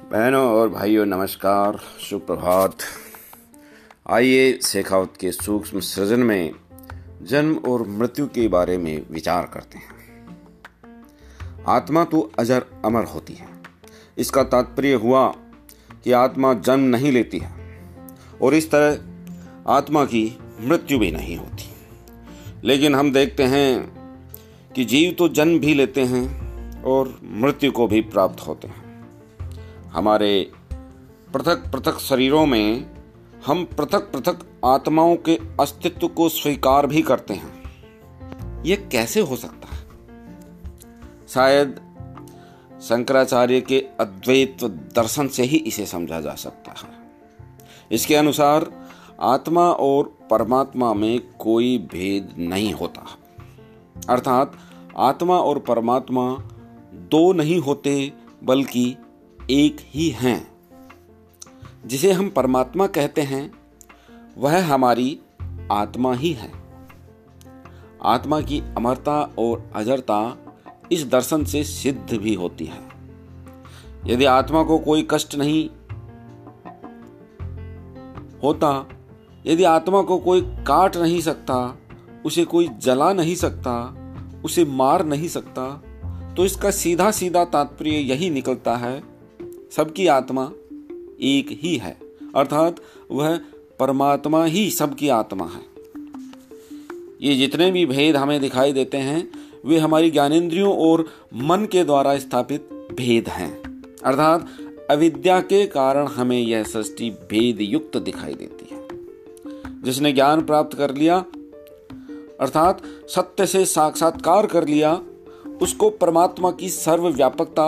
[0.00, 1.76] बहनों और भाइयों, नमस्कार,
[2.10, 2.76] सुप्रभात।
[4.10, 6.52] आइए शेखावत के सूक्ष्म सृजन में
[7.22, 9.94] जन्म और मृत्यु के बारे में विचार करते हैं।
[11.68, 13.48] आत्मा तो अजर अमर होती है।
[14.18, 15.28] इसका तात्पर्य हुआ
[16.04, 17.84] कि आत्मा जन्म नहीं लेती है
[18.42, 18.98] और इस तरह
[19.72, 21.75] आत्मा की मृत्यु भी नहीं होती।
[22.64, 23.96] लेकिन हम देखते हैं
[24.74, 26.46] कि जीव तो जन्म भी लेते हैं
[26.82, 28.86] और मृत्यु को भी प्राप्त होते हैं।
[29.92, 30.52] हमारे
[31.32, 32.90] पृथक पृथक शरीरों में
[33.46, 37.56] हम पृथक पृथक आत्माओं के अस्तित्व को स्वीकार भी करते हैं।
[38.66, 39.86] यह कैसे हो सकता है?
[41.28, 41.80] शायद
[42.82, 47.10] शंकराचार्य के अद्वैत दर्शन से ही इसे समझा जा सकता है।
[47.92, 48.86] इसके अनुसार
[49.20, 53.06] आत्मा और परमात्मा में कोई भेद नहीं होता।
[54.08, 54.52] अर्थात,
[54.96, 56.38] आत्मा और परमात्मा
[56.94, 58.12] दो नहीं होते,
[58.44, 58.96] बल्कि
[59.50, 60.50] एक ही हैं।
[61.86, 63.52] जिसे हम परमात्मा कहते हैं,
[64.38, 65.20] वह हमारी
[65.72, 66.52] आत्मा ही है।
[68.02, 70.36] आत्मा की अमरता और अजरता
[70.92, 72.88] इस दर्शन से सिद्ध भी होती है।
[74.06, 75.70] यदि आत्मा को कोई कष्ट नहीं
[78.42, 78.88] होता
[79.46, 81.78] यदि आत्मा को कोई काट नहीं सकता,
[82.24, 83.74] उसे कोई जला नहीं सकता,
[84.44, 85.82] उसे मार नहीं सकता
[86.36, 89.02] तो इसका सीधा सीधा तात्पर्य यही निकलता है,
[89.70, 90.42] सबकी आत्मा
[91.20, 91.96] एक ही है।
[92.36, 92.80] अर्थात
[93.10, 93.36] वह
[93.78, 95.64] परमात्मा ही सबकी आत्मा है।
[97.22, 99.28] ये जितने भी भेद हमें दिखाई देते हैं,
[99.66, 103.50] वे हमारी ज्ञानेन्द्रियों और मन के द्वारा स्थापित भेद हैं।
[104.04, 104.48] अर्थात
[104.90, 108.75] अविद्या के कारण हमें यह सृष्टि भेद युक्त दिखाई देती है।
[109.86, 111.16] जिसने ज्ञान प्राप्त कर लिया,
[112.40, 115.02] अर्थात सत्य से साक्षात्कार कर लिया,
[115.62, 117.66] उसको परमात्मा की सर्वव्यापकता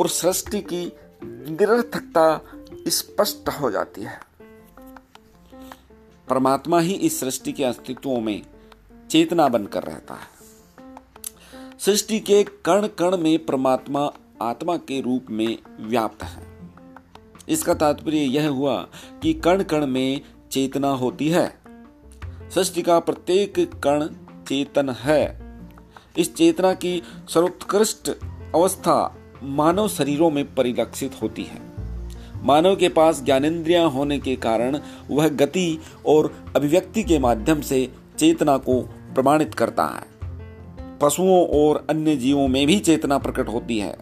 [0.00, 0.92] और सृष्टि की
[1.24, 2.40] निरर्थकता
[2.88, 4.20] स्पष्ट हो जाती है।
[6.28, 8.42] परमात्मा ही इस सृष्टि के अस्तित्व में
[9.10, 10.38] चेतना बनकर रहता है।
[11.78, 14.12] सृष्टि के कण कण में परमात्मा
[14.42, 16.58] आत्मा के रूप में व्याप्त है।
[17.48, 18.88] इसका तात्पर्य यह हुआ
[19.22, 20.20] कि कण कण में
[20.50, 21.54] चेतना होती है।
[22.54, 24.06] सृष्टि का प्रत्येक कण
[24.44, 25.40] चेतन है।
[26.18, 28.08] इस चेतना की सर्वोत्कृष्ट
[28.54, 31.68] अवस्था मानव शरीरों में परिलक्षित होती है।
[32.42, 38.56] मानव के पास ज्ञानेन्द्रियाँ होने के कारण वह गति और अभिव्यक्ति के माध्यम से चेतना
[38.56, 38.82] को
[39.14, 40.18] प्रमाणित करता है।
[40.98, 43.98] पशुओं और अन्य जीवों में भी चेतना प्रकट होती है।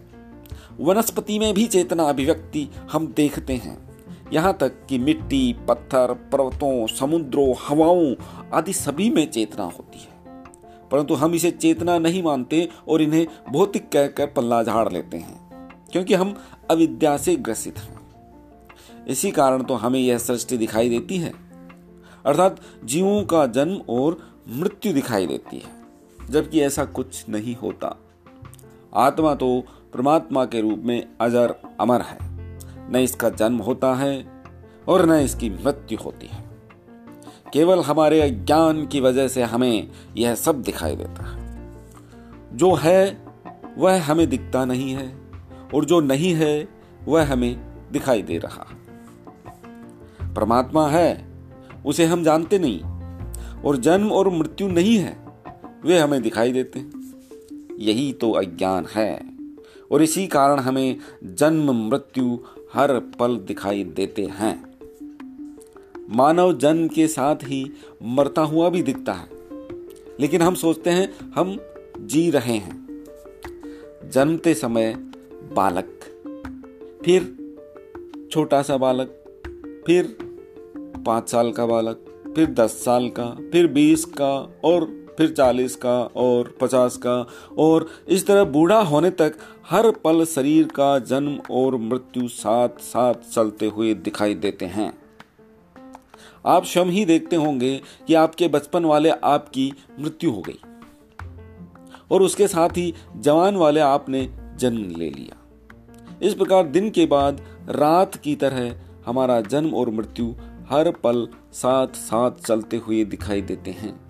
[0.81, 3.85] वनस्पति में भी चेतना अभिव्यक्ति हम देखते हैं।
[4.32, 8.14] यहाँ तक कि मिट्टी, पत्थर, पर्वतों, समुद्रों, हवाओं
[8.54, 10.16] आदि सभी में चेतना होती है।
[10.91, 16.15] परंतु हम इसे चेतना नहीं मानते और इन्हें भौतिक कहकर पल्ला झाड़ लेते हैं, क्योंकि
[16.15, 16.36] हम
[16.70, 17.98] अविद्या से ग्रसित हैं।
[19.09, 21.32] इसी कारण तो हमें यह सृष्टि दिखाई देती है।
[22.26, 27.97] अर्थात जीवों का जन्म और मृत्यु दिखाई देती है, जबकि ऐसा कुछ नहीं होता।
[28.94, 32.35] आत्मा तो परमात्मा के रूप में अजर अमर है।
[32.91, 34.42] न इसका जन्म होता है
[34.88, 36.44] और न इसकी मृत्यु होती है।
[37.52, 41.47] केवल हमारे अज्ञान की वजह से हमें यह सब दिखाई देता है।
[42.52, 43.26] जो है,
[43.78, 45.16] वह हमें दिखता नहीं है
[45.74, 46.69] और जो नहीं है,
[47.04, 47.60] वह हमें
[47.92, 48.66] दिखाई दे रहा
[50.36, 51.28] परमात्मा है,
[51.86, 52.80] उसे हम जानते नहीं
[53.62, 55.26] और जन्म और मृत्यु नहीं है,
[55.84, 56.84] वे हमें दिखाई देते
[57.78, 59.20] यही तो अज्ञान है
[59.92, 62.38] और इसी कारण हमें जन्म, मृत्यु
[62.76, 64.75] हर पल दिखाई देते हैं।
[66.10, 67.72] मानव जन्म के साथ ही
[68.03, 69.28] मरता हुआ भी दिखता है।
[70.20, 71.60] लेकिन हम सोचते हैं, हम
[72.00, 73.04] जी रहे हैं।
[74.12, 74.94] जन्मते समय
[75.53, 75.98] बालक,
[77.04, 77.36] फिर
[78.31, 79.09] छोटा सा बालक,
[79.86, 80.19] फिर
[81.06, 86.00] पाँच साल का बालक, फिर दस साल का, फिर बीस का, और फिर चालीस का
[86.00, 87.27] और पचास का।
[87.59, 89.34] और इस तरह बूढ़ा होने तक
[89.71, 94.98] हर पल शरीर का जन्म और मृत्यु साथ साथ चलते हुए दिखाई देते हैं।
[96.47, 100.60] आप स्वयं ही देखते होंगे कि आपके बचपन वाले आपकी मृत्यु हो गई।
[102.10, 105.42] और उसके साथ ही जवान वाले आपने जन्म ले लिया।
[106.22, 108.77] इस प्रकार दिन के बाद रात की तरह
[109.07, 110.34] हमारा जन्म और मृत्यु
[110.71, 114.05] हर पल साथ साथ चलते हुए दिखाई देते हैं।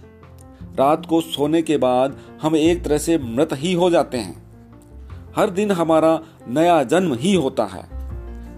[0.79, 4.45] रात को सोने के बाद हम एक तरह से मृत ही हो जाते हैं।
[5.37, 6.19] हर दिन हमारा
[6.49, 7.85] नया जन्म ही होता है।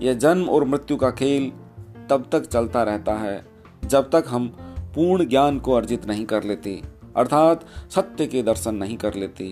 [0.02, 1.50] यह जन्म और मृत्यु का खेल
[2.10, 3.44] तब तक चलता रहता है,
[3.84, 4.46] जब तक हम
[4.94, 6.80] पूर्ण ज्ञान को अर्जित नहीं कर लेते,
[7.16, 9.44] अर्थात सत्य के दर्शन नहीं कर लेते,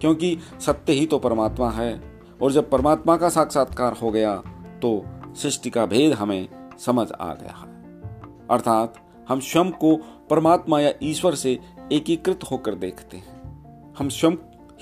[0.00, 2.00] क्योंकि सत्य ही तो परमात्मा है,
[2.42, 4.34] और जब परमात्मा का साक्षात्कार हो गया
[4.82, 5.04] तो
[5.36, 6.48] सृष्टि का भेद हमें
[6.78, 7.70] समझ आ गया है।
[8.50, 8.94] अर्थात
[9.28, 9.94] हम स्वयं को
[10.30, 11.58] परमात्मा या ईश्वर से
[11.92, 13.42] एकीकृत होकर देखते हैं।
[13.98, 14.32] हम स्वयं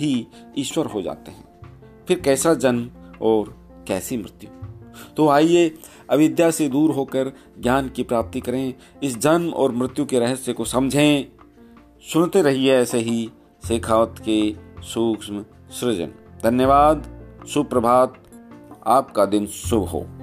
[0.00, 0.26] ही
[0.58, 1.60] ईश्वर हो जाते हैं।
[2.08, 2.90] फिर कैसा जन्म
[3.22, 3.56] और
[3.88, 4.50] कैसी मृत्यु?
[5.16, 5.74] तो आइए
[6.10, 10.64] अविद्या से दूर होकर ज्ञान की प्राप्ति करें। इस जन्म और मृत्यु के रहस्य को
[10.64, 11.24] समझें।
[12.12, 13.30] सुनते रहिए ऐसे ही
[13.68, 16.12] शेखावत के सूक्ष्म सृजन।
[16.44, 18.24] धन्यवाद। सुप्रभात।
[18.86, 20.19] आपका दिन शुभ हो।